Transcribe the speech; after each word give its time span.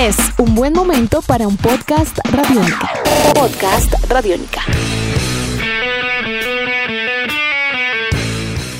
Es 0.00 0.16
un 0.38 0.54
buen 0.54 0.72
momento 0.72 1.20
para 1.20 1.46
un 1.46 1.58
podcast 1.58 2.20
radiónica. 2.32 2.90
Podcast 3.34 3.92
radiónica. 4.08 4.62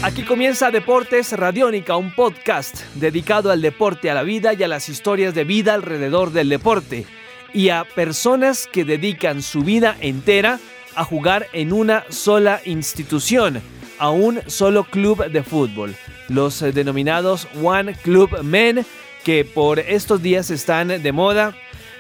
Aquí 0.03 0.23
comienza 0.23 0.71
Deportes 0.71 1.35
Radiónica, 1.35 1.97
un 1.97 2.15
podcast 2.15 2.85
dedicado 2.95 3.51
al 3.51 3.61
deporte, 3.61 4.11
a 4.11 4.15
la 4.15 4.23
vida 4.23 4.55
y 4.55 4.63
a 4.63 4.69
las 4.69 4.89
historias 4.89 5.35
de 5.35 5.45
vida 5.45 5.75
alrededor 5.75 6.33
del 6.33 6.49
deporte 6.49 7.05
y 7.53 7.69
a 7.69 7.85
personas 7.85 8.67
que 8.67 8.87
dedican 8.87 9.43
su 9.43 9.61
vida 9.61 9.99
entera 10.01 10.59
a 10.95 11.05
jugar 11.05 11.49
en 11.53 11.75
una 11.75 12.03
sola 12.09 12.63
institución, 12.65 13.61
a 13.99 14.09
un 14.09 14.41
solo 14.47 14.85
club 14.85 15.31
de 15.31 15.43
fútbol, 15.43 15.95
los 16.29 16.63
eh, 16.63 16.73
denominados 16.73 17.47
One 17.63 17.93
Club 17.93 18.43
Men, 18.43 18.87
que 19.25 19.45
por 19.45 19.79
estos 19.79 20.23
días 20.23 20.51
están 20.51 20.89
de 20.89 21.13
moda. 21.13 21.57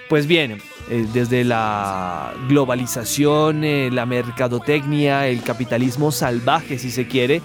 Pues 0.08 0.26
bien, 0.26 0.58
eh, 0.90 1.06
desde 1.12 1.44
la 1.44 2.32
globalización, 2.48 3.62
eh, 3.62 3.90
la 3.92 4.06
mercadotecnia, 4.06 5.28
el 5.28 5.42
capitalismo 5.42 6.10
salvaje, 6.10 6.78
si 6.78 6.90
se 6.90 7.06
quiere, 7.06 7.42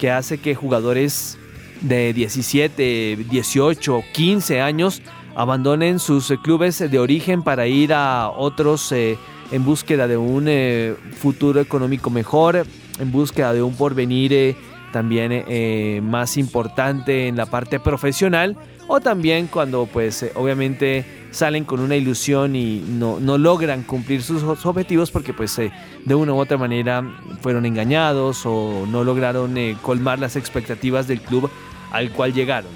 que 0.00 0.10
hace 0.10 0.38
que 0.38 0.54
jugadores 0.54 1.38
de 1.82 2.12
17, 2.12 3.26
18, 3.28 4.02
15 4.12 4.60
años 4.60 5.02
abandonen 5.34 5.98
sus 5.98 6.32
clubes 6.42 6.78
de 6.78 6.98
origen 6.98 7.42
para 7.42 7.66
ir 7.66 7.92
a 7.92 8.30
otros 8.30 8.92
eh, 8.92 9.18
en 9.50 9.64
búsqueda 9.64 10.06
de 10.06 10.16
un 10.16 10.46
eh, 10.48 10.94
futuro 11.12 11.60
económico 11.60 12.10
mejor, 12.10 12.66
en 12.98 13.12
búsqueda 13.12 13.52
de 13.52 13.62
un 13.62 13.74
porvenir 13.74 14.32
eh, 14.32 14.56
también 14.92 16.04
más 16.04 16.36
importante 16.36 17.26
en 17.26 17.36
la 17.36 17.46
parte 17.46 17.80
profesional 17.80 18.58
o 18.86 19.00
también 19.00 19.46
cuando 19.46 19.86
pues 19.86 20.26
obviamente 20.34 21.04
salen 21.30 21.64
con 21.64 21.80
una 21.80 21.96
ilusión 21.96 22.54
y 22.56 22.84
no, 22.86 23.18
no 23.20 23.38
logran 23.38 23.82
cumplir 23.82 24.22
sus 24.22 24.42
objetivos 24.42 25.10
porque 25.10 25.32
pues 25.32 25.56
de 25.56 26.14
una 26.14 26.34
u 26.34 26.38
otra 26.38 26.58
manera 26.58 27.02
fueron 27.40 27.64
engañados 27.64 28.42
o 28.44 28.86
no 28.86 29.02
lograron 29.04 29.56
colmar 29.80 30.18
las 30.18 30.36
expectativas 30.36 31.06
del 31.06 31.20
club 31.20 31.50
al 31.90 32.10
cual 32.12 32.32
llegaron. 32.32 32.70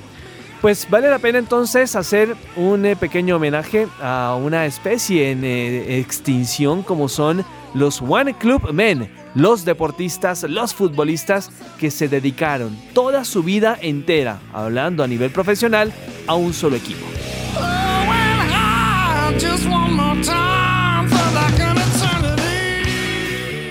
Pues 0.61 0.89
vale 0.89 1.11
la 1.11 1.19
pena 1.19 1.39
entonces 1.39 1.94
hacer 1.97 2.34
un 2.56 2.86
eh, 2.86 2.97
pequeño 2.97 3.36
homenaje 3.36 3.86
a 4.00 4.36
una 4.42 4.64
especie 4.64 5.31
en 5.31 5.44
eh, 5.44 5.98
extinción 5.98 6.83
como 6.83 7.09
son 7.09 7.44
los 7.75 8.00
One 8.00 8.34
Club 8.34 8.72
Men, 8.72 9.09
los 9.37 9.67
deportistas, 9.67 10.42
los 10.45 10.75
futbolistas 10.75 11.51
que 11.79 11.91
se 11.91 12.09
dedicaron 12.09 12.77
toda 12.95 13.25
su 13.25 13.43
vida 13.43 13.78
entera, 13.81 14.41
hablando 14.53 15.05
a 15.05 15.06
nivel 15.06 15.31
profesional, 15.31 15.93
a 16.27 16.34
un 16.34 16.55
solo 16.55 16.77
equipo. 16.77 17.06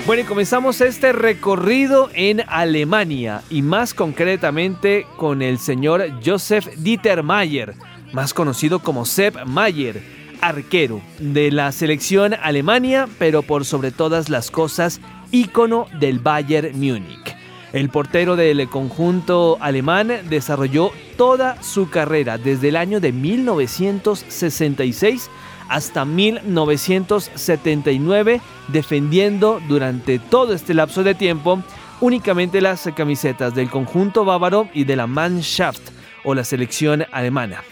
Bueno, 0.05 0.21
y 0.21 0.25
comenzamos 0.25 0.81
este 0.81 1.13
recorrido 1.13 2.11
en 2.13 2.43
Alemania 2.47 3.41
y 3.49 3.63
más 3.63 3.95
concretamente 3.95 5.07
con 5.17 5.41
el 5.41 5.57
señor 5.57 6.05
Josef 6.23 6.67
Dieter 6.77 7.23
Mayer, 7.23 7.73
más 8.13 8.35
conocido 8.35 8.77
como 8.79 9.03
Sepp 9.03 9.45
Mayer, 9.47 10.24
arquero 10.45 11.01
de 11.19 11.51
la 11.51 11.71
selección 11.71 12.33
Alemania, 12.35 13.07
pero 13.17 13.41
por 13.41 13.65
sobre 13.65 13.89
todas 13.91 14.29
las 14.29 14.51
cosas, 14.51 15.01
ícono 15.31 15.87
del 15.99 16.19
Bayern 16.19 16.79
Múnich. 16.79 17.35
El 17.73 17.89
portero 17.89 18.35
del 18.35 18.69
conjunto 18.69 19.57
alemán 19.59 20.11
desarrolló 20.29 20.91
toda 21.17 21.59
su 21.63 21.89
carrera 21.89 22.37
desde 22.37 22.69
el 22.69 22.75
año 22.75 22.99
de 22.99 23.11
1966 23.11 25.31
hasta 25.67 26.05
1979, 26.05 28.39
defendiendo 28.67 29.59
durante 29.67 30.19
todo 30.19 30.53
este 30.53 30.75
lapso 30.75 31.01
de 31.03 31.15
tiempo 31.15 31.63
únicamente 32.01 32.61
las 32.61 32.87
camisetas 32.95 33.55
del 33.55 33.71
conjunto 33.71 34.25
bávaro 34.25 34.69
y 34.73 34.83
de 34.83 34.95
la 34.95 35.07
Mannschaft 35.07 35.89
o 36.23 36.35
la 36.35 36.43
selección 36.43 37.03
alemana. 37.11 37.63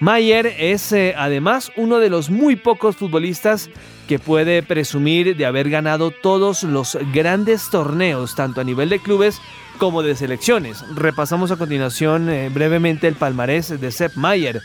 Mayer 0.00 0.46
es 0.58 0.92
eh, 0.92 1.14
además 1.16 1.72
uno 1.76 1.98
de 1.98 2.10
los 2.10 2.30
muy 2.30 2.56
pocos 2.56 2.96
futbolistas 2.96 3.70
que 4.08 4.18
puede 4.18 4.62
presumir 4.62 5.36
de 5.36 5.46
haber 5.46 5.70
ganado 5.70 6.10
todos 6.10 6.62
los 6.62 6.98
grandes 7.12 7.70
torneos, 7.70 8.34
tanto 8.34 8.60
a 8.60 8.64
nivel 8.64 8.88
de 8.88 9.00
clubes 9.00 9.40
como 9.78 10.02
de 10.02 10.14
selecciones. 10.14 10.84
Repasamos 10.94 11.50
a 11.50 11.56
continuación 11.56 12.28
eh, 12.28 12.50
brevemente 12.52 13.08
el 13.08 13.14
palmarés 13.14 13.80
de 13.80 13.90
Sepp 13.90 14.16
Mayer 14.16 14.62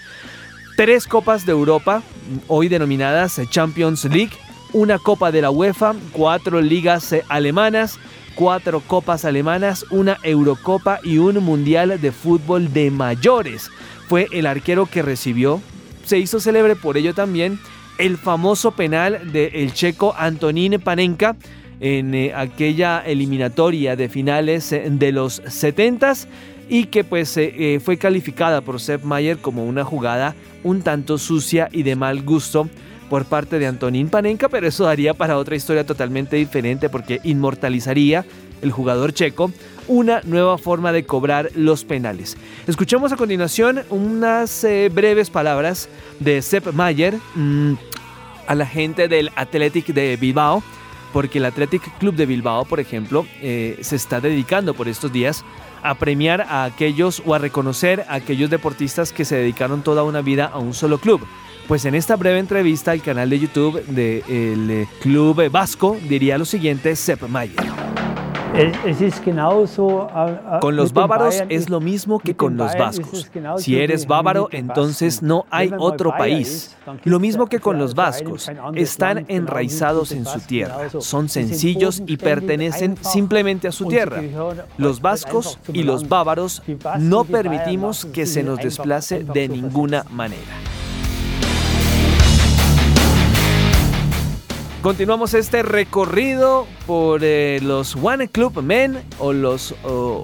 tres 0.76 1.06
copas 1.06 1.46
de 1.46 1.52
Europa, 1.52 2.02
hoy 2.48 2.68
denominadas 2.68 3.40
Champions 3.50 4.06
League, 4.06 4.32
una 4.74 4.98
copa 4.98 5.32
de 5.32 5.42
la 5.42 5.52
UEFA, 5.52 5.94
cuatro 6.12 6.60
ligas 6.60 7.16
alemanas, 7.30 8.00
cuatro 8.34 8.82
copas 8.82 9.26
alemanas, 9.26 9.86
una 9.92 10.18
Eurocopa 10.24 11.00
y 11.04 11.18
un 11.18 11.44
Mundial 11.44 12.02
de 12.02 12.12
Fútbol 12.12 12.74
de 12.74 12.90
mayores. 12.90 13.70
Fue 14.12 14.28
el 14.34 14.46
arquero 14.46 14.88
que 14.88 15.02
recibió, 15.02 15.62
se 16.04 16.20
hizo 16.20 16.42
célebre 16.42 16.76
por 16.76 16.98
ello 16.98 17.14
también, 17.14 17.58
el 17.98 18.18
famoso 18.18 18.72
penal 18.72 19.32
del 19.32 19.72
checo 19.72 20.14
Antonín 20.18 20.82
Panenka 20.82 21.38
en 21.80 22.14
eh, 22.14 22.34
aquella 22.36 23.00
eliminatoria 23.06 23.96
de 23.96 24.10
finales 24.10 24.74
eh, 24.74 24.84
de 24.92 25.14
los 25.14 25.42
70s 25.44 26.28
y 26.68 26.88
que 26.88 27.06
pues 27.06 27.38
eh, 27.38 27.80
fue 27.82 27.96
calificada 27.96 28.60
por 28.60 28.82
Sepp 28.82 29.06
Mayer 29.06 29.38
como 29.38 29.64
una 29.64 29.86
jugada 29.86 30.36
un 30.66 30.82
tanto 30.82 31.18
sucia 31.18 31.70
y 31.72 31.84
de 31.84 31.96
mal 31.96 32.22
gusto 32.22 32.68
por 33.10 33.24
parte 33.24 33.60
de 33.60 33.68
Antonín 33.68 34.10
Panenka, 34.10 34.50
pero 34.50 34.68
eso 34.68 34.84
daría 34.84 35.14
para 35.14 35.38
otra 35.38 35.56
historia 35.56 35.86
totalmente 35.86 36.36
diferente 36.36 36.90
porque 36.90 37.22
inmortalizaría 37.24 38.26
el 38.62 38.72
jugador 38.72 39.14
checo 39.14 39.52
una 39.88 40.22
nueva 40.24 40.58
forma 40.58 40.92
de 40.92 41.06
cobrar 41.06 41.50
los 41.56 41.84
penales. 41.84 42.38
Escuchemos 42.68 43.12
a 43.12 43.18
continuación 43.18 43.82
unas 43.90 44.64
eh, 44.64 44.90
breves 44.94 45.30
palabras 45.30 45.90
de 46.20 46.42
Sepp 46.42 46.74
Mayer 46.74 47.18
mm, 47.36 47.74
a 48.48 48.56
la 48.56 48.66
gente 48.66 49.08
del 49.08 49.32
Athletic 49.36 49.88
de 49.88 50.18
Bilbao, 50.18 50.64
porque 51.12 51.40
el 51.40 51.46
Athletic 51.46 51.98
Club 51.98 52.16
de 52.16 52.26
Bilbao, 52.26 52.66
por 52.66 52.80
ejemplo, 52.80 53.26
eh, 53.42 53.78
se 53.82 53.96
está 53.96 54.22
dedicando 54.22 54.74
por 54.74 54.88
estos 54.88 55.12
días 55.12 55.44
a 55.84 55.96
premiar 55.96 56.42
a 56.42 56.64
aquellos 56.64 57.22
o 57.26 57.34
a 57.34 57.40
reconocer 57.40 58.06
a 58.08 58.16
aquellos 58.16 58.50
deportistas 58.50 59.12
que 59.12 59.26
se 59.26 59.36
dedicaron 59.36 59.82
toda 59.82 60.04
una 60.04 60.22
vida 60.22 60.46
a 60.46 60.60
un 60.60 60.74
solo 60.74 61.00
club. 61.00 61.22
Pues 61.68 61.86
en 61.86 61.96
esta 61.96 62.16
breve 62.16 62.40
entrevista 62.40 62.92
al 62.92 63.02
canal 63.02 63.30
de 63.30 63.40
YouTube 63.40 63.84
del 63.86 64.24
eh, 64.70 64.88
Club 65.02 65.50
Vasco 65.50 65.98
diría 66.08 66.38
lo 66.38 66.46
siguiente 66.46 66.96
Sepp 66.96 67.24
Mayer. 67.24 68.01
Con 70.60 70.76
los 70.76 70.94
bávaros 70.94 71.44
es 71.48 71.70
lo 71.70 71.80
mismo 71.80 72.20
que 72.20 72.36
con 72.36 72.58
los 72.58 72.76
vascos. 72.78 73.32
Si 73.58 73.80
eres 73.80 74.08
bávaro, 74.08 74.50
entonces 74.52 75.22
no 75.22 75.46
hay 75.50 75.72
otro 75.78 76.12
país. 76.18 76.76
Lo 77.06 77.20
mismo 77.20 77.48
que 77.48 77.60
con 77.60 77.78
los 77.78 77.96
vascos. 77.96 78.52
Están 78.76 79.26
enraizados 79.30 80.12
en 80.12 80.26
su 80.26 80.40
tierra. 80.42 80.90
Son 81.00 81.30
sencillos 81.30 82.04
y 82.06 82.18
pertenecen 82.18 82.98
simplemente 83.02 83.68
a 83.68 83.72
su 83.72 83.86
tierra. 83.86 84.22
Los 84.78 85.02
vascos 85.02 85.58
y 85.72 85.84
los 85.84 86.10
bávaros 86.10 86.62
no 87.00 87.24
permitimos 87.24 88.06
que 88.06 88.26
se 88.26 88.44
nos 88.44 88.60
desplace 88.60 89.24
de 89.24 89.48
ninguna 89.48 90.06
manera. 90.12 90.81
Continuamos 94.82 95.36
este 95.36 95.62
recorrido 95.62 96.66
por 96.88 97.22
eh, 97.24 97.60
los 97.62 97.96
One 97.96 98.30
Club 98.30 98.64
Men 98.64 99.00
o 99.20 99.32
los 99.32 99.76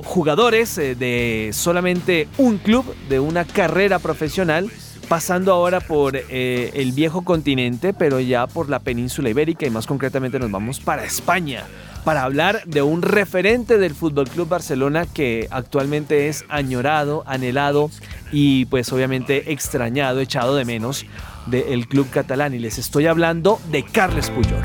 jugadores 0.04 0.80
eh, 0.80 0.96
de 0.96 1.52
solamente 1.54 2.28
un 2.40 2.58
club, 2.58 2.84
de 3.08 3.20
una 3.20 3.46
carrera 3.46 4.00
profesional, 4.00 4.72
pasando 5.08 5.54
ahora 5.54 5.80
por 5.80 6.16
eh, 6.16 6.72
el 6.74 6.92
viejo 6.92 7.24
continente, 7.24 7.94
pero 7.94 8.20
ya 8.20 8.48
por 8.48 8.68
la 8.68 8.80
península 8.80 9.30
ibérica 9.30 9.68
y 9.68 9.70
más 9.70 9.86
concretamente 9.86 10.40
nos 10.40 10.50
vamos 10.50 10.80
para 10.80 11.04
España 11.04 11.64
para 12.04 12.24
hablar 12.24 12.64
de 12.66 12.82
un 12.82 13.02
referente 13.02 13.78
del 13.78 13.94
Fútbol 13.94 14.30
Club 14.30 14.48
Barcelona 14.48 15.06
que 15.06 15.48
actualmente 15.52 16.30
es 16.30 16.46
añorado, 16.48 17.24
anhelado 17.28 17.92
y 18.32 18.66
pues 18.66 18.92
obviamente 18.94 19.52
extrañado, 19.52 20.22
echado 20.22 20.56
de 20.56 20.64
menos 20.64 21.06
del 21.50 21.88
club 21.88 22.10
catalán 22.10 22.54
y 22.54 22.60
les 22.60 22.78
estoy 22.78 23.08
hablando 23.08 23.60
de 23.72 23.84
Carles 23.84 24.30
Puyol. 24.30 24.62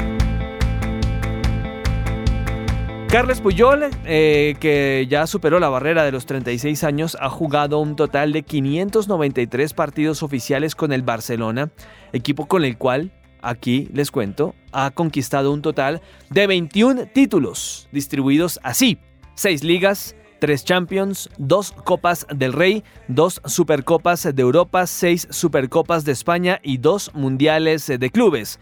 Carles 3.13 3.43
Puyol, 3.43 3.91
eh, 4.07 4.57
que 4.59 5.07
ya 5.07 5.27
superó 5.27 5.61
la 5.61 5.69
barrera 5.69 6.03
de 6.03 6.13
los 6.13 6.25
36 6.25 6.83
años, 6.83 7.19
ha 7.21 7.29
jugado 7.29 7.79
un 7.79 7.95
total 7.95 8.33
de 8.33 8.43
593 8.43 9.75
partidos 9.75 10.23
oficiales 10.23 10.75
con 10.75 10.93
el 10.93 11.03
Barcelona, 11.03 11.71
equipo 12.15 12.49
con 12.49 12.65
el 12.65 12.79
cual, 12.79 13.13
aquí 13.43 13.91
les 13.93 14.11
cuento, 14.11 14.55
ha 14.73 14.93
conquistado 14.93 15.53
un 15.53 15.61
total 15.61 16.01
de 16.31 16.47
21 16.47 17.07
títulos, 17.09 17.87
distribuidos 17.93 18.59
así, 18.63 18.97
6 19.35 19.63
ligas, 19.63 20.17
tres 20.43 20.65
Champions, 20.65 21.31
dos 21.39 21.71
Copas 21.71 22.27
del 22.29 22.53
Rey, 22.53 22.83
dos 23.07 23.41
Supercopas 23.45 24.25
de 24.25 24.43
Europa, 24.43 24.89
seis 24.89 25.29
Supercopas 25.31 26.05
de 26.05 26.11
España 26.11 26.59
y 26.65 26.79
dos 26.79 27.13
Mundiales 27.15 27.87
de 27.87 28.11
Clubes. 28.11 28.59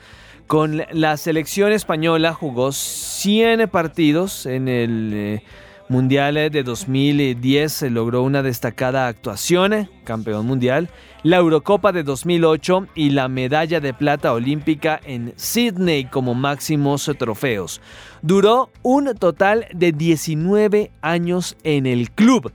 Con 0.47 0.82
la 0.93 1.17
selección 1.17 1.73
española 1.73 2.35
jugó 2.35 2.73
100 2.73 3.67
partidos 3.71 4.44
en 4.44 4.69
el 4.69 5.12
eh, 5.15 5.43
Mundial 5.91 6.37
de 6.53 6.63
2010, 6.63 7.83
logró 7.91 8.23
una 8.23 8.45
destacada 8.45 9.09
actuación, 9.09 9.91
campeón 10.05 10.47
mundial, 10.47 10.89
la 11.25 11.39
Eurocopa 11.39 11.91
de 11.91 12.05
2008 12.05 12.87
y 12.95 13.11
la 13.11 13.27
medalla 13.27 13.81
de 13.81 13.93
plata 13.93 14.33
olímpica 14.33 15.01
en 15.05 15.33
Sydney 15.35 16.05
como 16.05 16.37
máximos 16.37 17.11
trofeos. 17.19 17.81
Duró 18.23 18.71
un 18.83 19.17
total 19.17 19.67
de 19.75 19.91
19 19.91 20.93
años 21.03 21.57
en 21.65 21.87
el 21.87 22.13
club. 22.13 22.53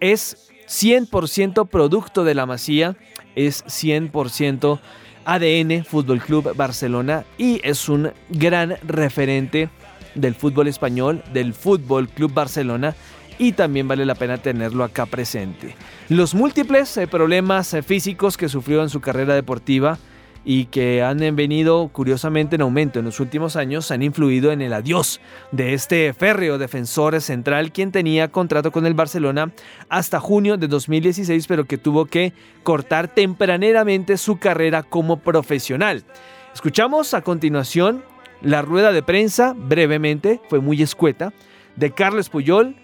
Es 0.00 0.50
100% 0.66 1.68
producto 1.70 2.22
de 2.22 2.34
la 2.34 2.44
Masía, 2.44 2.98
es 3.34 3.64
100% 3.64 4.78
ADN 5.24 5.84
Fútbol 5.86 6.20
Club 6.20 6.54
Barcelona 6.54 7.24
y 7.38 7.62
es 7.64 7.88
un 7.88 8.12
gran 8.28 8.76
referente 8.86 9.70
del 10.20 10.34
fútbol 10.34 10.68
español, 10.68 11.22
del 11.32 11.54
Fútbol 11.54 12.08
Club 12.08 12.32
Barcelona 12.32 12.94
y 13.38 13.52
también 13.52 13.88
vale 13.88 14.04
la 14.04 14.14
pena 14.14 14.38
tenerlo 14.38 14.84
acá 14.84 15.06
presente. 15.06 15.76
Los 16.08 16.34
múltiples 16.34 16.96
eh, 16.96 17.06
problemas 17.06 17.72
eh, 17.74 17.82
físicos 17.82 18.36
que 18.36 18.48
sufrió 18.48 18.82
en 18.82 18.88
su 18.88 19.00
carrera 19.00 19.34
deportiva 19.34 19.98
y 20.44 20.66
que 20.66 21.02
han 21.02 21.18
venido 21.36 21.88
curiosamente 21.88 22.56
en 22.56 22.62
aumento 22.62 22.98
en 22.98 23.04
los 23.04 23.20
últimos 23.20 23.56
años 23.56 23.90
han 23.90 24.02
influido 24.02 24.50
en 24.52 24.62
el 24.62 24.72
adiós 24.72 25.20
de 25.52 25.74
este 25.74 26.12
férreo 26.14 26.58
defensor 26.58 27.20
central 27.20 27.72
quien 27.72 27.92
tenía 27.92 28.28
contrato 28.28 28.70
con 28.72 28.86
el 28.86 28.94
Barcelona 28.94 29.52
hasta 29.88 30.20
junio 30.20 30.56
de 30.56 30.68
2016 30.68 31.46
pero 31.46 31.64
que 31.64 31.76
tuvo 31.76 32.06
que 32.06 32.32
cortar 32.62 33.08
tempraneramente 33.08 34.16
su 34.16 34.38
carrera 34.38 34.82
como 34.82 35.18
profesional. 35.18 36.04
Escuchamos 36.54 37.14
a 37.14 37.20
continuación 37.20 38.02
la 38.42 38.62
rueda 38.62 38.92
de 38.92 39.02
prensa 39.02 39.54
brevemente, 39.56 40.40
fue 40.48 40.60
muy 40.60 40.82
escueta, 40.82 41.32
de 41.76 41.92
Carles 41.92 42.28
Puyol 42.28 42.76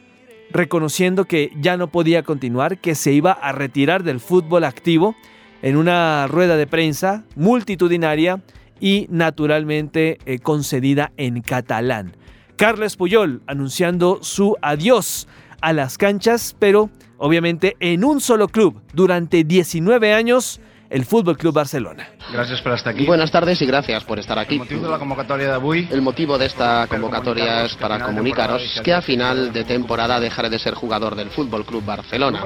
reconociendo 0.50 1.24
que 1.24 1.50
ya 1.60 1.76
no 1.76 1.88
podía 1.88 2.22
continuar, 2.22 2.78
que 2.78 2.94
se 2.94 3.12
iba 3.12 3.32
a 3.32 3.52
retirar 3.52 4.04
del 4.04 4.20
fútbol 4.20 4.64
activo 4.64 5.16
en 5.62 5.76
una 5.76 6.26
rueda 6.28 6.56
de 6.56 6.66
prensa 6.66 7.24
multitudinaria 7.34 8.40
y 8.80 9.06
naturalmente 9.10 10.18
eh, 10.26 10.38
concedida 10.38 11.12
en 11.16 11.40
catalán. 11.40 12.16
Carles 12.56 12.96
Puyol 12.96 13.42
anunciando 13.46 14.18
su 14.22 14.56
adiós 14.62 15.26
a 15.60 15.72
las 15.72 15.98
canchas, 15.98 16.54
pero 16.58 16.90
obviamente 17.16 17.76
en 17.80 18.04
un 18.04 18.20
solo 18.20 18.48
club 18.48 18.80
durante 18.92 19.42
19 19.42 20.12
años 20.12 20.60
el 20.94 21.04
Fútbol 21.04 21.36
Club 21.36 21.52
Barcelona. 21.52 22.08
Gracias 22.32 22.60
por 22.60 22.72
estar 22.72 22.94
aquí. 22.94 23.04
Buenas 23.04 23.28
tardes 23.32 23.60
y 23.60 23.66
gracias 23.66 24.04
por 24.04 24.20
estar 24.20 24.38
aquí. 24.38 24.54
El 24.54 24.60
motivo 24.60 24.84
de 24.84 24.90
la 24.92 24.98
convocatoria 24.98 25.50
de 25.50 25.56
hoy. 25.56 25.88
El 25.90 26.02
motivo 26.02 26.38
de 26.38 26.46
esta 26.46 26.86
convocatoria 26.86 27.64
es 27.64 27.74
para 27.74 27.98
comunicaros 27.98 28.62
que 28.84 28.94
a 28.94 29.02
final 29.02 29.52
de 29.52 29.64
temporada 29.64 30.20
dejaré 30.20 30.50
de 30.50 30.58
ser 30.60 30.74
jugador 30.74 31.16
del 31.16 31.30
Fútbol 31.30 31.64
Club 31.66 31.84
Barcelona. 31.84 32.44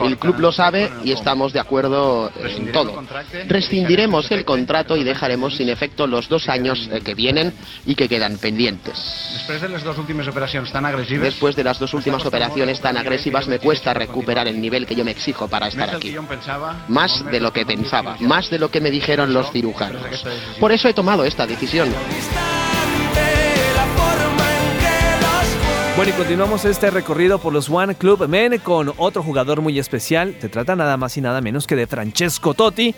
El 0.00 0.16
club 0.16 0.38
lo 0.38 0.52
sabe 0.52 0.90
y 1.04 1.12
estamos 1.12 1.52
de 1.52 1.60
acuerdo 1.60 2.32
en 2.42 2.72
todo. 2.72 3.02
Rescindiremos 3.46 4.30
el 4.30 4.46
contrato 4.46 4.96
y 4.96 5.04
dejaremos 5.04 5.56
sin 5.56 5.68
efecto 5.68 6.06
los 6.06 6.30
dos 6.30 6.48
años 6.48 6.88
eh, 6.90 7.02
que 7.02 7.14
vienen 7.14 7.52
y 7.84 7.94
que 7.94 8.08
quedan 8.08 8.38
pendientes. 8.38 8.94
Después 9.34 9.60
de 9.60 9.68
las 9.68 9.84
dos 9.84 9.98
últimas 9.98 10.26
operaciones 10.28 10.72
tan 10.72 10.86
agresivas. 10.86 11.24
Después 11.24 11.56
de 11.56 11.64
las 11.64 11.78
dos 11.78 11.92
últimas 11.92 12.24
operaciones 12.24 12.80
tan 12.80 12.96
agresivas 12.96 13.46
me 13.48 13.58
cuesta 13.58 13.92
recuperar 13.92 14.48
el 14.48 14.58
nivel 14.58 14.86
que 14.86 14.94
yo 14.94 15.04
me 15.04 15.10
exijo 15.10 15.46
para 15.46 15.68
estar 15.68 15.90
aquí 15.90 16.16
más 17.01 17.01
de 17.30 17.40
lo 17.40 17.52
que 17.52 17.66
pensaba, 17.66 18.16
más 18.20 18.48
de 18.50 18.58
lo 18.58 18.70
que 18.70 18.80
me 18.80 18.90
dijeron 18.90 19.32
los 19.32 19.50
cirujanos. 19.50 20.02
Por 20.60 20.72
eso 20.72 20.88
he 20.88 20.94
tomado 20.94 21.24
esta 21.24 21.46
decisión. 21.46 21.88
Bueno, 25.94 26.10
y 26.10 26.16
continuamos 26.16 26.64
este 26.64 26.90
recorrido 26.90 27.38
por 27.38 27.52
los 27.52 27.68
One 27.68 27.94
Club 27.96 28.26
Men 28.26 28.58
con 28.58 28.92
otro 28.96 29.22
jugador 29.22 29.60
muy 29.60 29.78
especial. 29.78 30.34
Se 30.40 30.48
trata 30.48 30.74
nada 30.74 30.96
más 30.96 31.16
y 31.18 31.20
nada 31.20 31.42
menos 31.42 31.66
que 31.66 31.76
de 31.76 31.86
Francesco 31.86 32.54
Totti, 32.54 32.94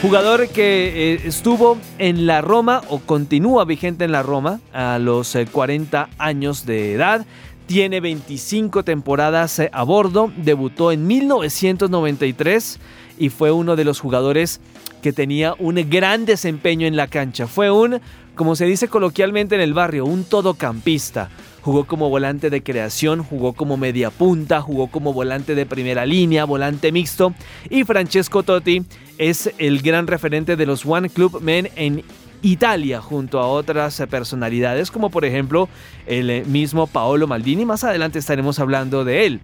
jugador 0.00 0.48
que 0.48 1.12
eh, 1.12 1.20
estuvo 1.26 1.76
en 1.98 2.26
la 2.26 2.40
Roma 2.40 2.80
o 2.88 3.00
continúa 3.00 3.66
vigente 3.66 4.04
en 4.04 4.12
la 4.12 4.22
Roma 4.22 4.60
a 4.72 4.98
los 4.98 5.36
40 5.52 6.02
eh, 6.02 6.14
años 6.16 6.64
de 6.64 6.94
edad. 6.94 7.26
Tiene 7.66 8.00
25 8.00 8.84
temporadas 8.84 9.58
eh, 9.58 9.70
a 9.72 9.82
bordo, 9.82 10.32
debutó 10.36 10.92
en 10.92 11.06
1993 11.06 12.80
y 13.20 13.28
fue 13.28 13.52
uno 13.52 13.76
de 13.76 13.84
los 13.84 14.00
jugadores 14.00 14.60
que 15.02 15.12
tenía 15.12 15.54
un 15.58 15.76
gran 15.88 16.24
desempeño 16.24 16.86
en 16.86 16.96
la 16.96 17.06
cancha. 17.06 17.46
Fue 17.46 17.70
un, 17.70 18.00
como 18.34 18.56
se 18.56 18.64
dice 18.64 18.88
coloquialmente 18.88 19.54
en 19.54 19.60
el 19.60 19.74
barrio, 19.74 20.06
un 20.06 20.24
todocampista. 20.24 21.30
Jugó 21.60 21.84
como 21.84 22.08
volante 22.08 22.48
de 22.48 22.62
creación, 22.62 23.22
jugó 23.22 23.52
como 23.52 23.76
media 23.76 24.10
punta, 24.10 24.62
jugó 24.62 24.86
como 24.86 25.12
volante 25.12 25.54
de 25.54 25.66
primera 25.66 26.06
línea, 26.06 26.46
volante 26.46 26.90
mixto. 26.90 27.34
Y 27.68 27.84
Francesco 27.84 28.42
Totti 28.42 28.82
es 29.18 29.52
el 29.58 29.82
gran 29.82 30.06
referente 30.06 30.56
de 30.56 30.64
los 30.64 30.86
One 30.86 31.10
Club 31.10 31.42
Men 31.42 31.68
en 31.76 32.02
Italia 32.40 33.02
junto 33.02 33.38
a 33.38 33.46
otras 33.46 34.02
personalidades 34.08 34.90
como 34.90 35.10
por 35.10 35.26
ejemplo 35.26 35.68
el 36.06 36.46
mismo 36.46 36.86
Paolo 36.86 37.26
Maldini. 37.26 37.66
Más 37.66 37.84
adelante 37.84 38.18
estaremos 38.18 38.58
hablando 38.58 39.04
de 39.04 39.26
él. 39.26 39.40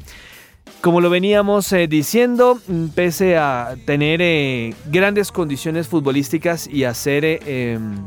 Como 0.81 1.01
lo 1.01 1.11
veníamos 1.11 1.73
eh, 1.73 1.89
diciendo, 1.89 2.61
mm, 2.69 2.87
pese 2.89 3.37
a 3.37 3.75
tener 3.87 4.21
eh, 4.23 4.75
grandes 4.87 5.33
condiciones 5.33 5.89
futbolísticas 5.89 6.69
y 6.69 6.85
a 6.85 6.95
ser 6.95 7.25
eh, 7.25 7.41
em, 7.45 8.07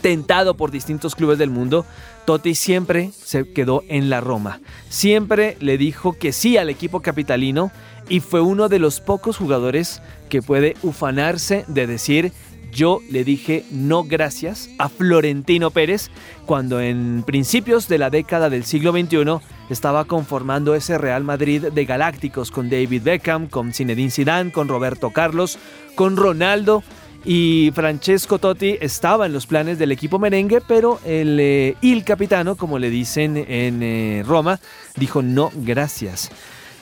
tentado 0.00 0.56
por 0.56 0.70
distintos 0.70 1.14
clubes 1.14 1.38
del 1.38 1.50
mundo, 1.50 1.84
Totti 2.24 2.54
siempre 2.54 3.10
se 3.12 3.52
quedó 3.52 3.82
en 3.88 4.10
la 4.10 4.20
Roma. 4.20 4.60
Siempre 4.88 5.56
le 5.60 5.76
dijo 5.76 6.14
que 6.14 6.32
sí 6.32 6.56
al 6.56 6.70
equipo 6.70 7.00
capitalino 7.00 7.70
y 8.08 8.20
fue 8.20 8.40
uno 8.40 8.68
de 8.68 8.78
los 8.78 9.00
pocos 9.00 9.36
jugadores 9.36 10.00
que 10.28 10.40
puede 10.40 10.76
ufanarse 10.82 11.64
de 11.68 11.86
decir 11.86 12.32
yo 12.72 13.00
le 13.10 13.24
dije 13.24 13.64
no 13.70 14.04
gracias 14.04 14.68
a 14.78 14.88
Florentino 14.88 15.70
Pérez 15.70 16.10
cuando 16.46 16.80
en 16.80 17.22
principios 17.26 17.88
de 17.88 17.98
la 17.98 18.10
década 18.10 18.50
del 18.50 18.64
siglo 18.64 18.92
XXI 18.92 19.40
estaba 19.70 20.04
conformando 20.04 20.74
ese 20.74 20.98
Real 20.98 21.24
Madrid 21.24 21.66
de 21.66 21.84
Galácticos 21.84 22.50
con 22.50 22.70
David 22.70 23.02
Beckham, 23.02 23.48
con 23.48 23.72
Zinedine 23.72 24.10
Zidane, 24.10 24.52
con 24.52 24.68
Roberto 24.68 25.10
Carlos, 25.10 25.58
con 25.94 26.16
Ronaldo 26.16 26.82
y 27.24 27.70
Francesco 27.74 28.38
Totti 28.38 28.78
estaba 28.80 29.26
en 29.26 29.32
los 29.32 29.46
planes 29.46 29.78
del 29.78 29.92
equipo 29.92 30.18
merengue, 30.18 30.60
pero 30.60 31.00
el 31.04 31.38
eh, 31.40 31.76
Il 31.80 32.04
Capitano, 32.04 32.56
como 32.56 32.78
le 32.78 32.90
dicen 32.90 33.36
en 33.36 33.82
eh, 33.82 34.22
Roma, 34.26 34.60
dijo 34.96 35.22
no 35.22 35.50
gracias. 35.54 36.30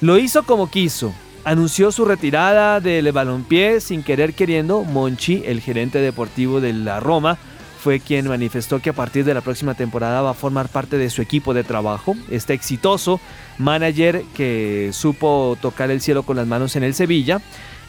Lo 0.00 0.18
hizo 0.18 0.42
como 0.42 0.70
quiso, 0.70 1.14
anunció 1.44 1.90
su 1.90 2.04
retirada 2.04 2.80
del 2.80 3.10
balompié 3.12 3.80
sin 3.80 4.02
querer 4.02 4.34
queriendo. 4.34 4.84
Monchi, 4.84 5.42
el 5.46 5.60
gerente 5.60 5.98
deportivo 5.98 6.60
de 6.60 6.74
la 6.74 7.00
Roma, 7.00 7.38
fue 7.86 8.00
quien 8.00 8.26
manifestó 8.26 8.82
que 8.82 8.90
a 8.90 8.94
partir 8.94 9.24
de 9.24 9.32
la 9.32 9.42
próxima 9.42 9.74
temporada 9.74 10.20
va 10.20 10.30
a 10.30 10.34
formar 10.34 10.68
parte 10.68 10.98
de 10.98 11.08
su 11.08 11.22
equipo 11.22 11.54
de 11.54 11.62
trabajo. 11.62 12.16
Este 12.32 12.52
exitoso 12.52 13.20
manager 13.58 14.24
que 14.34 14.90
supo 14.92 15.56
tocar 15.62 15.92
el 15.92 16.00
cielo 16.00 16.24
con 16.24 16.34
las 16.34 16.48
manos 16.48 16.74
en 16.74 16.82
el 16.82 16.94
Sevilla 16.94 17.40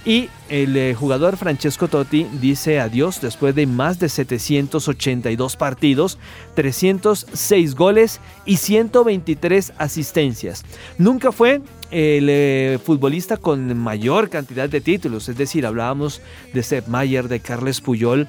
y 0.06 0.30
el 0.50 0.77
eh, 0.77 0.94
jugador 0.94 1.36
Francesco 1.36 1.88
Totti 1.88 2.27
dice 2.39 2.80
adiós 2.80 3.22
después 3.22 3.56
de 3.56 3.66
más 3.66 3.98
de 3.98 4.08
782 4.08 5.56
partidos, 5.56 6.20
306 6.54 7.74
goles 7.74 8.22
y 8.46 8.58
123 8.58 9.74
asistencias. 9.80 10.63
Nunca 11.00 11.32
fue 11.32 11.56
el 11.89 12.27
eh, 12.30 12.77
futbolista 12.86 13.38
con 13.38 13.75
mayor 13.75 14.30
cantidad 14.30 14.70
de 14.70 14.80
títulos, 14.80 15.27
es 15.27 15.38
decir, 15.38 15.66
hablábamos 15.66 16.22
de 16.54 16.62
Sepp 16.62 16.88
Mayer, 16.88 17.27
de 17.27 17.39
Carles 17.39 17.82
Puyol, 17.82 18.27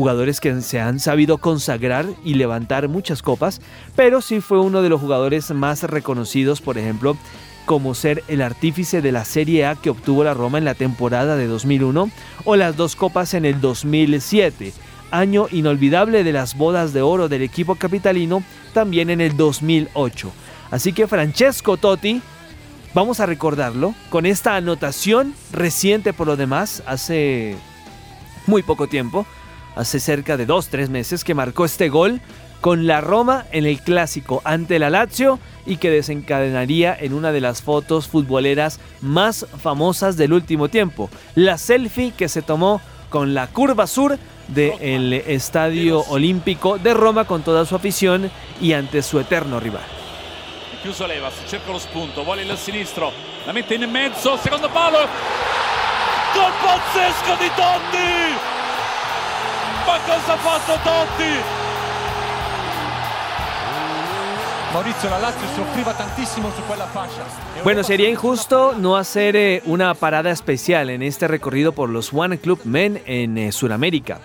jugadores 0.00 0.40
que 0.40 0.62
se 0.62 0.80
han 0.80 0.98
sabido 0.98 1.36
consagrar 1.36 2.06
y 2.24 2.32
levantar 2.32 2.88
muchas 2.88 3.20
copas, 3.20 3.60
pero 3.96 4.22
sí 4.22 4.40
fue 4.40 4.58
uno 4.58 4.80
de 4.80 4.88
los 4.88 4.98
jugadores 4.98 5.50
más 5.50 5.82
reconocidos, 5.82 6.62
por 6.62 6.78
ejemplo, 6.78 7.18
como 7.66 7.94
ser 7.94 8.24
el 8.26 8.40
artífice 8.40 9.02
de 9.02 9.12
la 9.12 9.26
Serie 9.26 9.66
A 9.66 9.74
que 9.74 9.90
obtuvo 9.90 10.24
la 10.24 10.32
Roma 10.32 10.56
en 10.56 10.64
la 10.64 10.72
temporada 10.72 11.36
de 11.36 11.46
2001 11.46 12.10
o 12.46 12.56
las 12.56 12.78
dos 12.78 12.96
copas 12.96 13.34
en 13.34 13.44
el 13.44 13.60
2007, 13.60 14.72
año 15.10 15.48
inolvidable 15.50 16.24
de 16.24 16.32
las 16.32 16.56
bodas 16.56 16.94
de 16.94 17.02
oro 17.02 17.28
del 17.28 17.42
equipo 17.42 17.74
capitalino 17.74 18.42
también 18.72 19.10
en 19.10 19.20
el 19.20 19.36
2008. 19.36 20.32
Así 20.70 20.94
que 20.94 21.08
Francesco 21.08 21.76
Totti, 21.76 22.22
vamos 22.94 23.20
a 23.20 23.26
recordarlo 23.26 23.94
con 24.08 24.24
esta 24.24 24.56
anotación 24.56 25.34
reciente 25.52 26.14
por 26.14 26.26
lo 26.26 26.38
demás, 26.38 26.82
hace 26.86 27.54
muy 28.46 28.62
poco 28.62 28.86
tiempo, 28.86 29.26
hace 29.76 30.00
cerca 30.00 30.36
de 30.36 30.46
dos, 30.46 30.68
tres 30.68 30.90
meses 30.90 31.24
que 31.24 31.34
marcó 31.34 31.64
este 31.64 31.88
gol 31.88 32.20
con 32.60 32.86
la 32.86 33.00
Roma 33.00 33.46
en 33.52 33.64
el 33.64 33.80
clásico 33.80 34.42
ante 34.44 34.78
la 34.78 34.90
Lazio 34.90 35.38
y 35.66 35.76
que 35.76 35.90
desencadenaría 35.90 36.96
en 36.98 37.14
una 37.14 37.32
de 37.32 37.40
las 37.40 37.62
fotos 37.62 38.08
futboleras 38.08 38.80
más 39.00 39.46
famosas 39.62 40.16
del 40.16 40.32
último 40.32 40.68
tiempo, 40.68 41.10
la 41.34 41.58
selfie 41.58 42.12
que 42.12 42.28
se 42.28 42.42
tomó 42.42 42.80
con 43.08 43.34
la 43.34 43.46
curva 43.46 43.86
sur 43.86 44.18
del 44.48 45.12
Estadio 45.12 46.00
Olímpico 46.08 46.78
de 46.78 46.94
Roma 46.94 47.24
con 47.24 47.42
toda 47.42 47.64
su 47.64 47.74
afición 47.74 48.30
y 48.60 48.72
ante 48.72 49.02
su 49.02 49.18
eterno 49.18 49.60
rival. 49.60 49.82
Chiuso 50.82 51.06
Levas, 51.06 51.34
cerca 51.46 51.70
lo 51.70 51.78
spunto, 51.78 52.24
vuole 52.24 52.42
il 52.42 52.56
sinistro, 52.56 53.12
la 53.46 53.52
mette 53.52 53.74
in 53.74 53.90
mezzo, 53.90 54.38
secondo 54.38 54.68
palo, 54.70 54.98
gol 56.34 56.52
pazzesco 56.62 57.36
di 57.38 57.50
Totti! 57.54 58.59
Ma 59.90 59.98
cosa 60.06 60.34
ha 60.34 60.36
fatto 60.36 60.72
Totti? 60.84 61.24
Mauricio, 64.72 65.08
la 65.08 65.18
Lazio 65.18 65.48
sufriva 65.56 65.92
tantísimo 65.94 66.48
su 66.54 66.62
quella 66.62 66.86
fascia. 66.86 67.24
Bueno, 67.64 67.82
sería 67.82 68.08
injusto 68.08 68.72
no 68.78 68.96
hacer 68.96 69.34
eh, 69.34 69.62
una 69.64 69.94
parada 69.94 70.30
especial 70.30 70.90
en 70.90 71.02
este 71.02 71.26
recorrido 71.26 71.72
por 71.72 71.88
los 71.88 72.12
One 72.14 72.38
Club 72.38 72.60
Men 72.62 73.02
en 73.04 73.36
eh, 73.36 73.50
Sudamérica. 73.50 74.20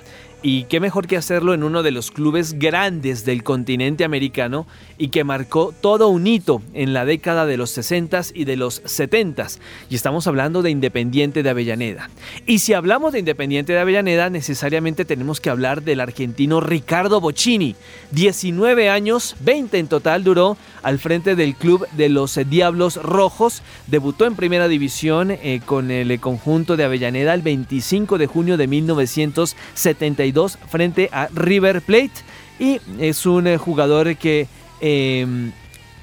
Y 0.48 0.66
qué 0.66 0.80
mejor 0.80 1.08
que 1.08 1.18
hacerlo 1.18 1.56
en 1.56 1.64
uno 1.64 1.82
de 1.82 1.90
los 1.90 2.12
clubes 2.12 2.60
grandes 2.60 3.26
del 3.26 3.42
continente 3.42 4.04
americano 4.04 4.68
y 5.00 5.08
que 5.08 5.24
marcó 5.24 5.74
todo 5.82 6.08
un 6.10 6.28
hito 6.28 6.62
en 6.76 6.94
la 6.94 7.04
década 7.04 7.48
de 7.48 7.58
los 7.58 7.76
60s 7.76 8.32
y 8.36 8.46
de 8.46 8.56
los 8.56 8.84
70s. 8.84 9.58
Y 9.90 9.96
estamos 9.96 10.28
hablando 10.28 10.62
de 10.62 10.70
Independiente 10.70 11.42
de 11.42 11.50
Avellaneda. 11.50 12.12
Y 12.46 12.60
si 12.60 12.74
hablamos 12.74 13.14
de 13.14 13.20
Independiente 13.22 13.74
de 13.74 13.80
Avellaneda, 13.80 14.30
necesariamente 14.30 15.04
tenemos 15.04 15.42
que 15.42 15.50
hablar 15.50 15.82
del 15.82 16.00
argentino 16.00 16.62
Ricardo 16.62 17.22
Bocchini. 17.22 17.76
19 18.12 18.88
años, 18.88 19.36
20 19.40 19.80
en 19.80 19.88
total 19.88 20.24
duró 20.24 20.58
al 20.84 21.00
frente 21.00 21.36
del 21.36 21.56
club 21.56 21.88
de 21.94 22.10
los 22.10 22.40
Diablos 22.48 22.98
Rojos. 22.98 23.64
Debutó 23.88 24.28
en 24.28 24.36
primera 24.36 24.68
división 24.68 25.32
eh, 25.32 25.62
con 25.66 25.90
el 25.90 26.20
conjunto 26.20 26.78
de 26.78 26.84
Avellaneda 26.84 27.34
el 27.34 27.42
25 27.42 28.20
de 28.20 28.28
junio 28.28 28.58
de 28.58 28.68
1972 28.68 30.35
frente 30.70 31.10
a 31.12 31.28
River 31.34 31.82
Plate. 31.82 32.12
Y 32.60 32.80
es 33.00 33.26
un 33.26 33.48
eh, 33.48 33.58
jugador 33.58 34.16
que 34.16 34.48
em, 34.80 35.52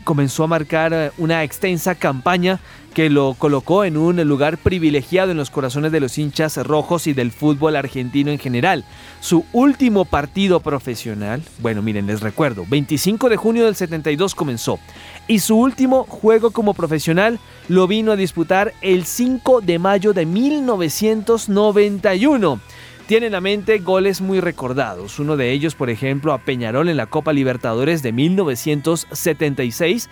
comenzó 0.05 0.45
a 0.45 0.49
marcar 0.49 0.93
eh, 0.93 1.11
una 1.19 1.45
extensa 1.45 1.95
campaña 1.95 2.61
que 2.93 3.09
lo 3.09 3.35
colocó 3.39 3.85
en 3.85 3.97
un 3.97 4.21
lugar 4.29 4.59
privilegiado 4.59 5.31
en 5.31 5.39
los 5.39 5.51
corazones 5.51 5.93
de 5.93 6.01
los 6.01 6.19
hinchas 6.19 6.59
rojos 6.59 7.07
y 7.07 7.15
del 7.15 7.33
fútbol 7.33 7.77
argentino 7.77 8.31
en 8.31 8.39
general. 8.39 8.85
Su 9.21 9.47
último 9.53 10.05
partido 10.05 10.61
profesional, 10.61 11.43
bueno 11.61 11.81
miren, 11.81 12.07
les 12.07 12.21
recuerdo, 12.21 12.67
25 12.69 13.31
de 13.31 13.37
junio 13.37 13.65
del 13.65 13.77
72 13.77 14.35
comenzó 14.35 14.79
y 15.27 15.39
su 15.39 15.57
último 15.57 16.05
juego 16.05 16.51
como 16.51 16.75
profesional 16.75 17.39
lo 17.69 17.87
vino 17.87 18.12
a 18.12 18.17
disputar 18.17 18.75
el 18.83 19.07
5 19.07 19.62
de 19.62 19.79
mayo 19.79 20.12
de 20.12 20.27
1991 20.27 22.61
tiene 23.12 23.26
en 23.26 23.33
la 23.33 23.42
mente 23.42 23.78
goles 23.81 24.23
muy 24.23 24.40
recordados. 24.40 25.19
Uno 25.19 25.37
de 25.37 25.52
ellos, 25.52 25.75
por 25.75 25.90
ejemplo, 25.90 26.33
a 26.33 26.38
Peñarol 26.38 26.88
en 26.88 26.97
la 26.97 27.04
Copa 27.04 27.35
Libertadores 27.35 28.02
de 28.02 28.11
1976. 28.11 30.09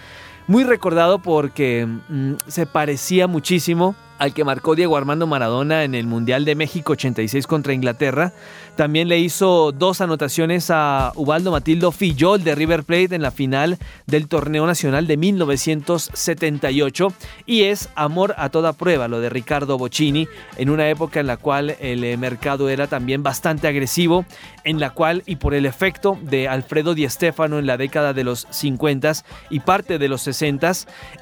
Muy 0.47 0.65
recordado 0.65 1.19
porque 1.19 1.87
mm, 1.87 2.35
se 2.47 2.67
parecía 2.67 3.27
muchísimo 3.27 3.97
al 4.21 4.35
que 4.35 4.45
marcó 4.45 4.77
Diego 4.77 4.99
Armando 4.99 5.27
Maradona 5.27 5.83
en 5.83 5.95
el 5.95 6.07
Mundial 6.07 6.45
de 6.45 6.55
México 6.55 6.93
86 6.93 7.47
contra 7.47 7.73
Inglaterra. 7.73 8.35
También 8.77 9.09
le 9.09 9.19
hizo 9.19 9.73
dos 9.73 10.03
anotaciones 10.03 10.71
a 10.71 11.13
Ubaldo 11.17 11.51
Matildo 11.51 11.91
Fillol 11.91 12.45
de 12.45 12.55
River 12.55 12.85
Plate 12.85 13.15
en 13.15 13.23
la 13.23 13.31
final 13.31 13.79
del 14.07 14.29
torneo 14.29 14.67
nacional 14.67 15.07
de 15.07 15.17
1978. 15.17 17.09
Y 17.47 17.63
es 17.63 17.89
amor 17.95 18.35
a 18.37 18.51
toda 18.51 18.75
prueba 18.75 19.09
lo 19.09 19.21
de 19.21 19.31
Ricardo 19.31 19.79
Bocini 19.79 20.29
en 20.59 20.69
una 20.69 20.91
época 20.91 21.21
en 21.21 21.27
la 21.27 21.39
cual 21.39 21.77
el 21.81 22.05
eh, 22.05 22.19
mercado 22.19 22.69
era 22.69 22.89
también 22.89 23.23
bastante 23.23 23.69
agresivo, 23.69 24.27
en 24.65 24.81
la 24.81 24.91
cual 24.91 25.23
y 25.25 25.37
por 25.37 25.55
el 25.55 25.65
efecto 25.65 26.19
de 26.21 26.47
Alfredo 26.47 26.95
Di 26.95 27.09
Stéfano 27.09 27.59
en 27.59 27.67
la 27.67 27.79
década 27.79 28.13
de 28.13 28.25
los 28.25 28.47
50 28.51 29.13
y 29.49 29.61
parte 29.61 29.99
de 29.99 30.09
los 30.09 30.21
60 30.23 30.73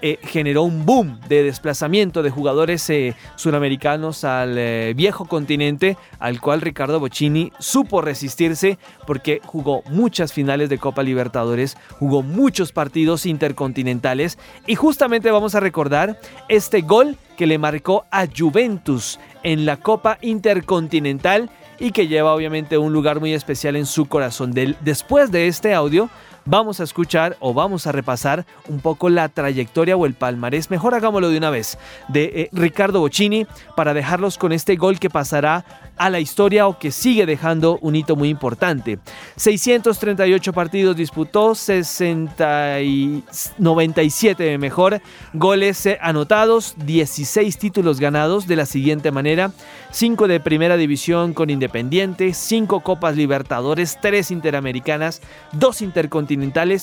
eh, 0.02 0.18
generó 0.22 0.64
un 0.64 0.84
boom 0.84 1.20
de 1.28 1.44
desplazamiento 1.44 2.24
de 2.24 2.30
jugadores 2.30 2.87
suramericanos 3.36 4.24
al 4.24 4.56
eh, 4.58 4.92
viejo 4.96 5.26
continente, 5.26 5.96
al 6.18 6.40
cual 6.40 6.60
Ricardo 6.60 7.00
Bocini 7.00 7.52
supo 7.58 8.00
resistirse 8.00 8.78
porque 9.06 9.40
jugó 9.44 9.82
muchas 9.90 10.32
finales 10.32 10.68
de 10.68 10.78
Copa 10.78 11.02
Libertadores, 11.02 11.76
jugó 11.98 12.22
muchos 12.22 12.72
partidos 12.72 13.26
intercontinentales 13.26 14.38
y 14.66 14.74
justamente 14.74 15.30
vamos 15.30 15.54
a 15.54 15.60
recordar 15.60 16.18
este 16.48 16.80
gol 16.82 17.16
que 17.36 17.46
le 17.46 17.58
marcó 17.58 18.04
a 18.10 18.26
Juventus 18.26 19.18
en 19.42 19.64
la 19.64 19.76
Copa 19.76 20.18
Intercontinental 20.22 21.50
y 21.78 21.92
que 21.92 22.08
lleva 22.08 22.34
obviamente 22.34 22.78
un 22.78 22.92
lugar 22.92 23.20
muy 23.20 23.32
especial 23.32 23.76
en 23.76 23.86
su 23.86 24.06
corazón. 24.06 24.52
después 24.80 25.30
de 25.30 25.46
este 25.46 25.74
audio 25.74 26.10
vamos 26.48 26.80
a 26.80 26.84
escuchar 26.84 27.36
o 27.40 27.52
vamos 27.52 27.86
a 27.86 27.92
repasar 27.92 28.46
un 28.68 28.80
poco 28.80 29.10
la 29.10 29.28
trayectoria 29.28 29.96
o 29.96 30.06
el 30.06 30.14
palmarés, 30.14 30.70
mejor 30.70 30.94
hagámoslo 30.94 31.28
de 31.28 31.36
una 31.36 31.50
vez, 31.50 31.78
de 32.08 32.24
eh, 32.24 32.48
Ricardo 32.52 33.00
Bocini 33.00 33.46
para 33.76 33.92
dejarlos 33.92 34.38
con 34.38 34.52
este 34.52 34.76
gol 34.76 34.98
que 34.98 35.10
pasará 35.10 35.64
a 35.96 36.10
la 36.10 36.20
historia 36.20 36.68
o 36.68 36.78
que 36.78 36.90
sigue 36.90 37.26
dejando 37.26 37.78
un 37.82 37.96
hito 37.96 38.16
muy 38.16 38.28
importante. 38.28 38.98
638 39.36 40.52
partidos 40.52 40.96
disputó, 40.96 41.54
60 41.54 42.80
y 42.82 43.24
97 43.58 44.58
mejor 44.58 45.02
goles 45.34 45.84
eh, 45.86 45.98
anotados, 46.00 46.74
16 46.78 47.58
títulos 47.58 48.00
ganados 48.00 48.46
de 48.46 48.56
la 48.56 48.64
siguiente 48.64 49.10
manera, 49.10 49.50
5 49.90 50.28
de 50.28 50.40
primera 50.40 50.76
división 50.76 51.34
con 51.34 51.50
Independiente, 51.50 52.32
5 52.32 52.80
Copas 52.80 53.16
Libertadores, 53.16 53.98
3 54.00 54.30
Interamericanas, 54.30 55.20
2 55.52 55.82
Intercontinentales 55.82 56.37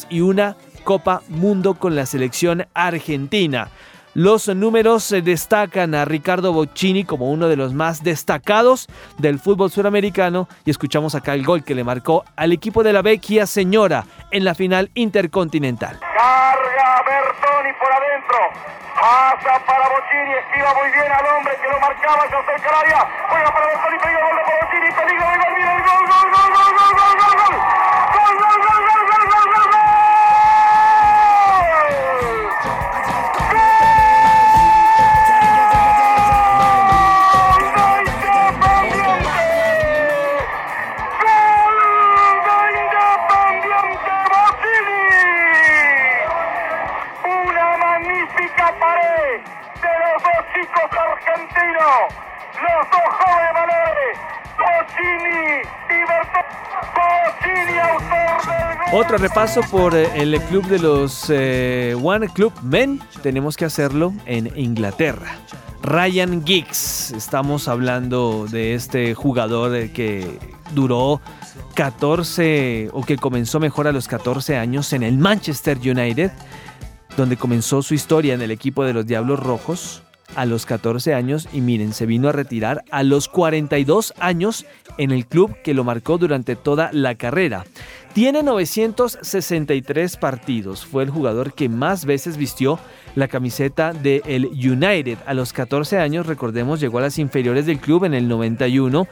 y 0.10 0.22
una 0.22 0.56
Copa 0.84 1.22
Mundo 1.30 1.74
con 1.76 1.96
la 1.96 2.06
selección 2.06 2.68
argentina. 2.74 3.70
Los 4.16 4.48
números 4.48 5.14
destacan 5.24 5.94
a 5.94 6.06
Ricardo 6.06 6.54
Bocchini 6.54 7.04
como 7.04 7.30
uno 7.32 7.50
de 7.50 7.58
los 7.58 7.74
más 7.74 8.02
destacados 8.02 8.88
del 9.18 9.40
fútbol 9.40 9.70
suramericano 9.70 10.48
y 10.64 10.72
escuchamos 10.72 11.16
acá 11.16 11.34
el 11.34 11.44
gol 11.44 11.66
que 11.66 11.76
le 11.76 11.84
marcó 11.84 12.24
al 12.38 12.54
equipo 12.54 12.82
de 12.82 12.94
la 12.94 13.02
Vecchia 13.02 13.46
Señora 13.46 14.06
en 14.32 14.46
la 14.46 14.56
final 14.56 14.90
intercontinental. 14.94 16.00
Carga 16.00 17.04
Bertoni 17.04 17.74
por 17.76 17.92
adentro. 17.92 18.38
Pasa 18.96 19.60
para 19.68 19.90
Bocchini, 19.90 20.34
esquiva 20.48 20.74
muy 20.80 20.90
bien 20.96 21.12
al 21.12 21.36
hombre 21.36 21.54
que 21.62 21.68
lo 21.68 21.80
marcaba, 21.82 22.24
se 22.30 22.36
acerca 22.36 22.70
al. 22.72 23.10
Juega 23.28 23.52
para 23.52 23.66
Bertoni, 23.68 23.98
peligro 24.00 24.28
gol 24.28 24.36
de 24.38 24.44
Bocchini, 24.64 24.90
peligro 24.96 25.26
gol, 25.28 25.40
gol, 25.84 26.04
gol, 26.08 26.28
gol, 26.32 26.50
gol, 26.56 26.65
Otro 58.98 59.18
repaso 59.18 59.60
por 59.70 59.94
eh, 59.94 60.08
el 60.16 60.40
club 60.44 60.66
de 60.68 60.80
los 60.80 61.26
eh, 61.30 61.98
One 62.02 62.30
Club 62.30 62.54
Men, 62.64 63.02
tenemos 63.22 63.58
que 63.58 63.66
hacerlo 63.66 64.14
en 64.26 64.58
Inglaterra. 64.58 65.36
Ryan 65.82 66.46
Giggs, 66.46 67.12
estamos 67.12 67.68
hablando 67.68 68.48
de 68.50 68.74
este 68.74 69.14
jugador 69.14 69.76
eh, 69.76 69.92
que 69.92 70.40
duró 70.74 71.20
14 71.74 72.90
o 72.94 73.04
que 73.04 73.18
comenzó 73.18 73.60
mejor 73.60 73.88
a 73.88 73.92
los 73.92 74.08
14 74.08 74.56
años 74.56 74.94
en 74.94 75.04
el 75.04 75.18
Manchester 75.18 75.78
United, 75.78 76.32
donde 77.18 77.36
comenzó 77.36 77.82
su 77.82 77.96
historia 77.96 78.34
en 78.34 78.42
el 78.42 78.52
equipo 78.52 78.86
de 78.86 78.94
los 78.94 79.06
Diablos 79.06 79.42
Rojos 79.42 80.05
a 80.36 80.46
los 80.46 80.66
14 80.66 81.14
años 81.14 81.48
y 81.54 81.62
miren, 81.62 81.94
se 81.94 82.06
vino 82.06 82.30
a 82.30 82.32
retirar 82.32 82.84
a 82.92 83.04
los 83.04 83.28
42 83.28 84.14
años 84.20 84.66
en 84.98 85.12
el 85.12 85.26
club 85.26 85.56
que 85.64 85.74
lo 85.74 85.84
marcó 85.84 86.18
durante 86.18 86.56
toda 86.56 86.90
la 86.94 87.16
carrera. 87.16 87.66
Tiene 88.16 88.44
963 88.44 90.16
partidos. 90.16 90.86
Fue 90.86 91.04
el 91.04 91.10
jugador 91.10 91.52
que 91.52 91.68
más 91.68 92.06
veces 92.06 92.38
vistió 92.38 92.80
la 93.14 93.28
camiseta 93.28 93.92
del 93.92 94.46
United. 94.54 95.18
A 95.26 95.34
los 95.34 95.52
14 95.52 95.98
años, 96.00 96.26
recordemos, 96.26 96.80
llegó 96.80 97.00
a 97.00 97.02
las 97.02 97.20
inferiores 97.20 97.66
del 97.66 97.80
club 97.80 98.06
en 98.06 98.14
el 98.14 98.30
91. 98.30 99.06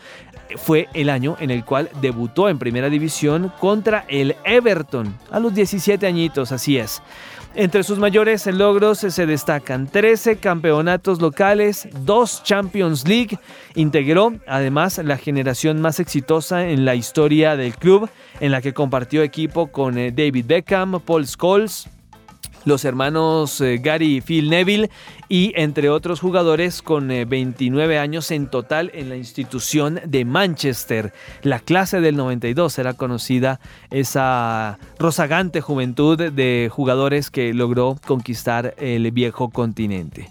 Fue 0.55 0.87
el 0.93 1.09
año 1.09 1.35
en 1.41 1.51
el 1.51 1.65
cual 1.65 1.89
debutó 2.01 2.47
en 2.47 2.59
primera 2.59 2.89
división 2.89 3.51
contra 3.59 4.05
el 4.07 4.37
Everton. 4.45 5.13
A 5.31 5.41
los 5.41 5.53
17 5.53 6.07
añitos, 6.07 6.53
así 6.53 6.77
es. 6.77 7.01
Entre 7.55 7.83
sus 7.83 7.99
mayores 7.99 8.47
logros 8.47 8.97
se 8.97 9.25
destacan 9.27 9.85
13 9.85 10.37
campeonatos 10.37 11.21
locales, 11.21 11.87
2 11.99 12.43
Champions 12.43 13.07
League. 13.07 13.37
Integró 13.75 14.33
además 14.47 14.97
la 14.97 15.17
generación 15.17 15.79
más 15.79 15.99
exitosa 15.99 16.67
en 16.67 16.83
la 16.83 16.95
historia 16.95 17.55
del 17.55 17.75
club, 17.75 18.09
en 18.39 18.51
la 18.51 18.59
que 18.59 18.73
compartió 18.73 18.92
equipo 19.01 19.67
con 19.67 19.97
eh, 19.97 20.11
David 20.11 20.45
Beckham, 20.45 20.99
Paul 20.99 21.25
Scholes, 21.25 21.87
los 22.63 22.85
hermanos 22.85 23.59
eh, 23.59 23.79
Gary 23.81 24.17
y 24.17 24.21
Phil 24.21 24.49
Neville 24.49 24.89
y 25.27 25.51
entre 25.55 25.89
otros 25.89 26.19
jugadores 26.19 26.81
con 26.83 27.07
29 27.07 27.95
eh, 27.95 27.97
años 27.97 28.29
en 28.29 28.47
total 28.47 28.91
en 28.93 29.09
la 29.09 29.15
institución 29.15 29.99
de 30.05 30.25
Manchester. 30.25 31.11
La 31.41 31.59
clase 31.59 32.01
del 32.01 32.15
92 32.15 32.77
era 32.77 32.93
conocida 32.93 33.59
esa 33.89 34.77
rozagante 34.99 35.59
juventud 35.59 36.31
de 36.31 36.69
jugadores 36.71 37.31
que 37.31 37.53
logró 37.53 37.97
conquistar 38.05 38.75
el 38.77 39.11
viejo 39.11 39.49
continente. 39.49 40.29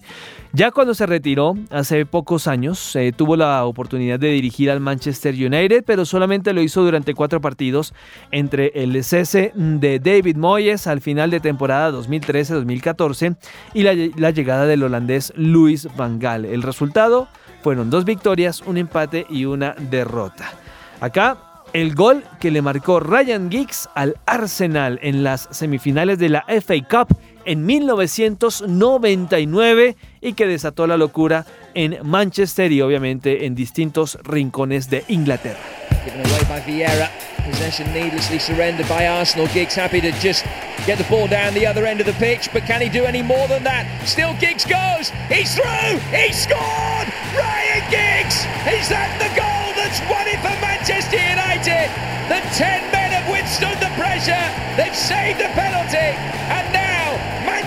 Ya 0.54 0.70
cuando 0.70 0.92
se 0.92 1.06
retiró, 1.06 1.54
hace 1.70 2.04
pocos 2.04 2.46
años, 2.46 2.94
eh, 2.94 3.14
tuvo 3.16 3.36
la 3.36 3.64
oportunidad 3.64 4.20
de 4.20 4.28
dirigir 4.28 4.70
al 4.70 4.80
Manchester 4.80 5.34
United, 5.34 5.82
pero 5.86 6.04
solamente 6.04 6.52
lo 6.52 6.60
hizo 6.60 6.82
durante 6.82 7.14
cuatro 7.14 7.40
partidos 7.40 7.94
entre 8.32 8.70
el 8.74 9.02
cese 9.02 9.52
de 9.54 9.98
David 9.98 10.36
Moyes 10.36 10.86
al 10.86 11.00
final 11.00 11.30
de 11.30 11.40
temporada 11.40 11.90
2013-2014 11.90 13.36
y 13.72 13.82
la, 13.82 13.94
la, 14.16 14.30
llegada 14.30 14.66
del 14.66 14.82
holandés 14.82 15.32
Luis 15.36 15.88
Van 15.96 16.18
Gaal. 16.18 16.44
El 16.44 16.62
resultado 16.62 17.28
fueron 17.62 17.88
dos 17.88 18.04
victorias, 18.04 18.60
un 18.60 18.76
empate 18.76 19.24
y 19.30 19.46
una 19.46 19.74
derrota. 19.78 20.52
Acá 21.00 21.38
el 21.72 21.94
gol 21.94 22.24
que 22.38 22.50
le 22.50 22.60
marcó 22.60 23.00
Ryan 23.00 23.50
Giggs 23.50 23.88
al 23.94 24.16
Arsenal 24.26 24.98
en 25.02 25.24
las 25.24 25.48
semifinales 25.50 26.18
de 26.18 26.28
la 26.28 26.44
FA 26.46 26.74
Cup 26.86 27.16
en 27.44 27.66
1999 27.66 29.96
y 30.20 30.34
que 30.34 30.46
desató 30.46 30.86
la 30.86 30.96
locura 30.96 31.44
en 31.74 31.98
Manchester 32.02 32.70
y 32.72 32.82
obviamente 32.82 33.46
en 33.46 33.54
distintos 33.54 34.18
rincones 34.22 34.90
de 34.90 35.04
Inglaterra. 35.08 35.60
Possession 37.44 37.92
needlessly 37.92 38.38
surrendered 38.38 38.88
by 38.88 39.08
Arsenal. 39.08 39.48
Giggs 39.48 39.74
happy 39.74 40.00
to 40.00 40.12
just 40.22 40.44
get 40.86 40.96
the 40.96 41.02
ball 41.10 41.26
down 41.26 41.54
the 41.54 41.66
other 41.66 41.86
end 41.86 41.98
of 41.98 42.06
the 42.06 42.12
pitch, 42.14 42.48
but 42.52 42.62
can 42.62 42.80
he 42.80 42.88
do 42.88 43.04
any 43.04 43.20
more 43.20 43.48
than 43.48 43.64
that? 43.64 43.84
Still 44.06 44.32
Giggs 44.38 44.64
goes. 44.64 45.10
He's 45.26 45.52
through. 45.54 45.98
He 46.14 46.32
scored. 46.32 47.10
Ryan 47.34 47.82
Giggs. 47.90 48.46
Is 48.70 48.86
that 48.94 49.10
the 49.18 49.26
goal 49.34 49.74
that's 49.74 49.98
won 50.06 50.22
it 50.30 50.38
for 50.38 50.54
Manchester 50.62 51.18
United? 51.18 51.90
The 52.30 52.38
10 52.54 52.94
men 52.94 53.10
have 53.10 53.26
withstood 53.26 53.74
the 53.82 53.90
pressure. 53.98 54.38
They've 54.78 54.94
saved 54.94 55.42
the 55.42 55.50
penalty. 55.58 56.14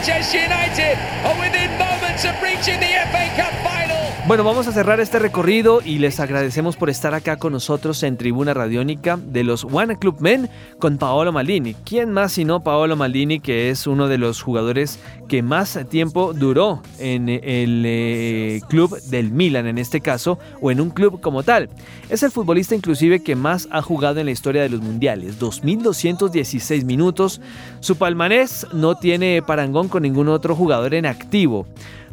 Manchester 0.08 0.38
United 0.38 1.00
are 1.26 1.40
within 1.40 1.72
moments 1.80 2.26
of 2.26 2.40
reaching 2.40 2.80
the 2.80 2.94
FA 3.10 3.26
Cup 3.36 3.52
final. 3.64 3.85
Bueno, 4.28 4.44
vamos 4.44 4.68
a 4.68 4.72
cerrar 4.72 5.00
este 5.00 5.20
recorrido 5.20 5.82
y 5.86 6.00
les 6.00 6.20
agradecemos 6.20 6.78
por 6.78 6.90
estar 6.90 7.14
acá 7.14 7.38
con 7.38 7.54
nosotros 7.54 8.02
en 8.02 8.18
Tribuna 8.18 8.56
Radiónica 8.56 9.18
de 9.18 9.44
los 9.44 9.64
One 9.64 10.00
Club 10.00 10.16
Men 10.20 10.50
con 10.80 10.98
Paolo 10.98 11.32
Maldini. 11.32 11.76
¿Quién 11.76 12.12
más 12.12 12.32
sino 12.32 12.64
Paolo 12.64 12.96
Maldini, 12.96 13.40
que 13.40 13.70
es 13.70 13.86
uno 13.86 14.08
de 14.08 14.18
los 14.18 14.42
jugadores 14.42 14.98
que 15.28 15.44
más 15.44 15.78
tiempo 15.92 16.34
duró 16.34 16.82
en 16.98 17.30
el 17.30 17.84
eh, 17.86 18.62
club 18.68 19.00
del 19.04 19.30
Milan 19.30 19.68
en 19.68 19.78
este 19.78 20.02
caso, 20.02 20.40
o 20.60 20.72
en 20.72 20.82
un 20.82 20.90
club 20.90 21.22
como 21.22 21.44
tal? 21.44 21.70
Es 22.10 22.24
el 22.24 22.32
futbolista 22.32 22.74
inclusive 22.74 23.22
que 23.22 23.36
más 23.36 23.68
ha 23.70 23.84
jugado 23.84 24.20
en 24.20 24.26
la 24.26 24.32
historia 24.32 24.64
de 24.64 24.70
los 24.70 24.82
mundiales, 24.82 25.40
2.216 25.40 26.84
minutos. 26.84 27.42
Su 27.80 27.96
palmarés 27.96 28.66
no 28.74 28.96
tiene 28.96 29.44
parangón 29.44 29.88
con 29.88 30.02
ningún 30.02 30.30
otro 30.30 30.56
jugador 30.56 30.96
en 30.96 31.06
activo. 31.06 31.68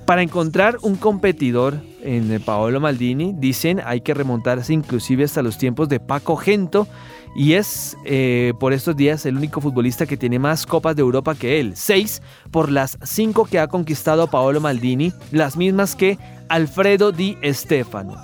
Para 0.06 0.22
encontrar 0.22 0.78
un 0.82 0.96
competidor 0.96 1.80
en 2.02 2.40
Paolo 2.42 2.80
Maldini, 2.80 3.34
dicen 3.36 3.80
hay 3.84 4.00
que 4.00 4.14
remontarse 4.14 4.72
inclusive 4.72 5.24
hasta 5.24 5.42
los 5.42 5.58
tiempos 5.58 5.88
de 5.88 6.00
Paco 6.00 6.36
Gento 6.36 6.88
y 7.36 7.54
es 7.54 7.96
eh, 8.04 8.52
por 8.58 8.72
estos 8.72 8.96
días 8.96 9.24
el 9.26 9.36
único 9.36 9.60
futbolista 9.60 10.04
que 10.04 10.16
tiene 10.16 10.38
más 10.38 10.66
copas 10.66 10.96
de 10.96 11.02
Europa 11.02 11.34
que 11.34 11.60
él, 11.60 11.74
seis 11.76 12.20
por 12.50 12.70
las 12.70 12.98
cinco 13.04 13.44
que 13.44 13.60
ha 13.60 13.68
conquistado 13.68 14.26
Paolo 14.26 14.60
Maldini, 14.60 15.12
las 15.30 15.56
mismas 15.56 15.94
que 15.94 16.18
Alfredo 16.48 17.12
Di 17.12 17.38
Stefano. 17.44 18.16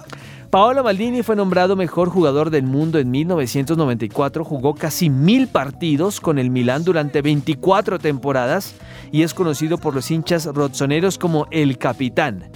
Paolo 0.51 0.83
Maldini 0.83 1.23
fue 1.23 1.37
nombrado 1.37 1.77
mejor 1.77 2.09
jugador 2.09 2.49
del 2.49 2.63
mundo 2.63 2.99
en 2.99 3.11
1994, 3.11 4.45
jugó 4.45 4.75
casi 4.75 5.11
mil 5.11 5.47
partidos 5.47 6.23
con 6.23 6.39
el 6.39 6.49
Milán 6.49 6.85
durante 6.85 7.21
24 7.21 7.99
temporadas 7.99 8.75
y 9.13 9.25
es 9.25 9.35
conocido 9.35 9.77
por 9.77 9.95
los 9.95 10.11
hinchas 10.11 10.47
rotzoneros 10.47 11.19
como 11.19 11.47
el 11.51 11.77
capitán. 11.77 12.49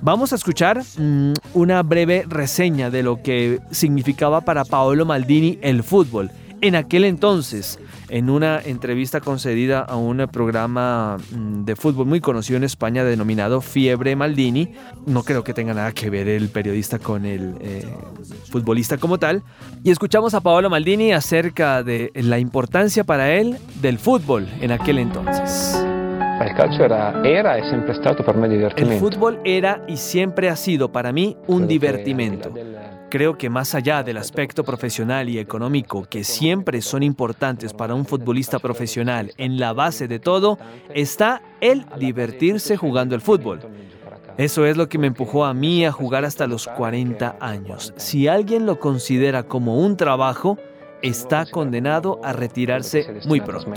Vamos 0.00 0.32
a 0.32 0.36
escuchar 0.36 0.82
mm, 0.96 1.32
una 1.52 1.82
breve 1.82 2.24
reseña 2.26 2.88
de 2.88 3.02
lo 3.02 3.22
que 3.22 3.60
significaba 3.70 4.40
para 4.40 4.64
Paolo 4.64 5.04
Maldini 5.04 5.58
el 5.60 5.82
fútbol 5.82 6.30
en 6.62 6.76
aquel 6.76 7.04
entonces, 7.04 7.78
en 8.08 8.30
una 8.30 8.60
entrevista 8.60 9.20
concedida 9.20 9.80
a 9.80 9.96
un 9.96 10.26
programa 10.30 11.16
mm, 11.30 11.64
de 11.64 11.76
fútbol 11.76 12.06
muy 12.06 12.20
conocido 12.20 12.56
en 12.56 12.64
España 12.64 13.04
denominado 13.04 13.60
Fiebre 13.60 14.16
Maldini, 14.16 14.72
no 15.06 15.22
creo 15.22 15.44
que 15.44 15.54
tenga 15.54 15.74
nada 15.74 15.92
que 15.92 16.10
ver 16.10 16.28
el 16.28 16.48
periodista 16.48 16.98
con 16.98 17.24
el 17.24 17.54
eh, 17.60 17.86
futbolista 18.50 18.98
como 18.98 19.18
tal, 19.18 19.42
y 19.82 19.90
escuchamos 19.90 20.34
a 20.34 20.40
Paolo 20.40 20.70
Maldini 20.70 21.12
acerca 21.12 21.82
de 21.82 22.10
la 22.14 22.38
importancia 22.38 23.04
para 23.04 23.32
él 23.34 23.58
del 23.80 23.98
fútbol 23.98 24.48
en 24.60 24.72
aquel 24.72 24.98
entonces. 24.98 25.93
El 26.40 26.52
calcio 26.54 26.84
era, 26.84 27.22
era 27.22 27.58
e 27.58 27.62
sempre 27.70 27.94
stato 27.94 28.24
per 28.24 28.36
me 28.36 28.48
divertimento. 28.48 28.92
El 28.92 29.00
fútbol 29.00 29.40
era 29.44 29.82
y 29.86 29.96
siempre 29.96 30.48
ha 30.48 30.56
sido 30.56 30.90
para 30.90 31.12
mí 31.12 31.36
un 31.46 31.68
divertimento. 31.68 32.52
Creo 33.08 33.38
que 33.38 33.48
más 33.48 33.74
allá 33.74 34.02
del 34.02 34.16
aspecto 34.16 34.64
profesional 34.64 35.28
y 35.28 35.38
económico, 35.38 36.04
que 36.04 36.24
siempre 36.24 36.82
son 36.82 37.04
importantes 37.04 37.72
para 37.72 37.94
un 37.94 38.04
futbolista 38.04 38.58
profesional, 38.58 39.32
en 39.38 39.60
la 39.60 39.72
base 39.72 40.08
de 40.08 40.18
todo 40.18 40.58
está 40.92 41.40
el 41.60 41.86
divertirse 41.98 42.76
jugando 42.76 43.14
el 43.14 43.20
fútbol. 43.20 43.60
Eso 44.36 44.66
es 44.66 44.76
lo 44.76 44.88
que 44.88 44.98
me 44.98 45.06
empujó 45.06 45.44
a 45.44 45.54
mí 45.54 45.86
a 45.86 45.92
jugar 45.92 46.24
hasta 46.24 46.48
los 46.48 46.66
40 46.66 47.36
años. 47.40 47.94
Si 47.96 48.26
alguien 48.26 48.66
lo 48.66 48.80
considera 48.80 49.44
como 49.44 49.78
un 49.78 49.96
trabajo, 49.96 50.58
está 51.02 51.46
condenado 51.46 52.20
a 52.24 52.32
retirarse 52.32 53.06
muy 53.26 53.40
pronto. 53.40 53.72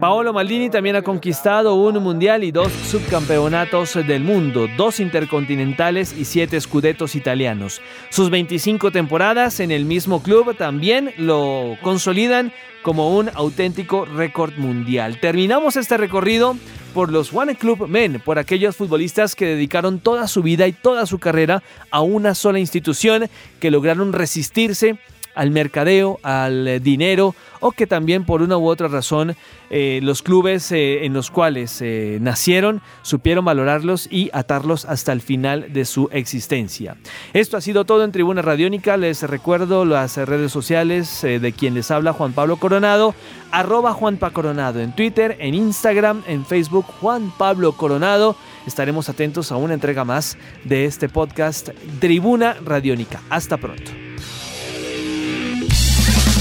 Paolo 0.00 0.32
Maldini 0.32 0.70
también 0.70 0.96
ha 0.96 1.02
conquistado 1.02 1.74
un 1.74 2.02
mundial 2.02 2.42
y 2.42 2.52
dos 2.52 2.72
subcampeonatos 2.72 3.94
del 4.06 4.24
mundo, 4.24 4.66
dos 4.78 4.98
intercontinentales 4.98 6.14
y 6.16 6.24
siete 6.24 6.56
escudetos 6.56 7.14
italianos. 7.14 7.82
Sus 8.08 8.30
25 8.30 8.92
temporadas 8.92 9.60
en 9.60 9.70
el 9.70 9.84
mismo 9.84 10.22
club 10.22 10.56
también 10.56 11.12
lo 11.18 11.76
consolidan 11.82 12.50
como 12.80 13.14
un 13.14 13.28
auténtico 13.34 14.06
récord 14.06 14.54
mundial. 14.56 15.20
Terminamos 15.20 15.76
este 15.76 15.98
recorrido 15.98 16.56
por 16.94 17.12
los 17.12 17.30
One 17.34 17.54
Club 17.56 17.86
Men, 17.86 18.22
por 18.24 18.38
aquellos 18.38 18.76
futbolistas 18.76 19.36
que 19.36 19.44
dedicaron 19.44 20.00
toda 20.00 20.28
su 20.28 20.42
vida 20.42 20.66
y 20.66 20.72
toda 20.72 21.04
su 21.04 21.18
carrera 21.18 21.62
a 21.90 22.00
una 22.00 22.34
sola 22.34 22.58
institución, 22.58 23.28
que 23.60 23.70
lograron 23.70 24.14
resistirse 24.14 24.98
al 25.40 25.50
mercadeo, 25.52 26.20
al 26.22 26.68
eh, 26.68 26.80
dinero 26.80 27.34
o 27.60 27.72
que 27.72 27.86
también 27.86 28.26
por 28.26 28.42
una 28.42 28.58
u 28.58 28.68
otra 28.68 28.88
razón 28.88 29.36
eh, 29.70 30.00
los 30.02 30.22
clubes 30.22 30.70
eh, 30.70 31.06
en 31.06 31.14
los 31.14 31.30
cuales 31.30 31.82
nacieron 32.20 32.82
supieron 33.02 33.44
valorarlos 33.44 34.06
y 34.10 34.28
atarlos 34.34 34.84
hasta 34.84 35.12
el 35.12 35.22
final 35.22 35.72
de 35.72 35.86
su 35.86 36.10
existencia. 36.12 36.96
Esto 37.32 37.56
ha 37.56 37.62
sido 37.62 37.84
todo 37.86 38.04
en 38.04 38.12
Tribuna 38.12 38.42
Radiónica. 38.42 38.98
Les 38.98 39.22
recuerdo 39.22 39.84
las 39.86 40.16
redes 40.16 40.52
sociales 40.52 41.22
de 41.22 41.52
quien 41.52 41.74
les 41.74 41.90
habla 41.90 42.12
Juan 42.12 42.32
Pablo 42.32 42.56
Coronado, 42.56 43.14
arroba 43.50 43.92
Juanpa 43.92 44.30
Coronado 44.30 44.80
en 44.80 44.94
Twitter, 44.94 45.36
en 45.40 45.54
Instagram, 45.54 46.22
en 46.26 46.44
Facebook, 46.44 46.84
Juan 47.00 47.32
Pablo 47.38 47.72
Coronado. 47.72 48.36
Estaremos 48.66 49.08
atentos 49.08 49.52
a 49.52 49.56
una 49.56 49.74
entrega 49.74 50.04
más 50.04 50.36
de 50.64 50.84
este 50.84 51.08
podcast 51.08 51.70
Tribuna 51.98 52.56
Radiónica. 52.64 53.22
Hasta 53.30 53.56
pronto. 53.56 54.09